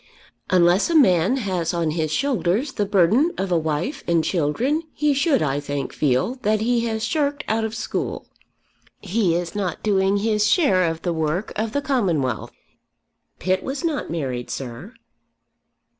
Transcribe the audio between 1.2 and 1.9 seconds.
has